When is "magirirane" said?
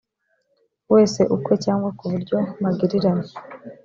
2.61-3.27